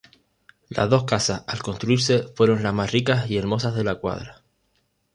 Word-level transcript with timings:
Las 0.69 0.89
dos 0.89 1.03
casas 1.03 1.43
al 1.45 1.61
construirse 1.61 2.23
fueron 2.35 2.63
las 2.63 2.73
más 2.73 2.91
ricas 2.91 3.29
y 3.29 3.37
hermosas 3.37 3.75
de 3.75 3.83
la 3.83 3.99
cuadra. 3.99 4.41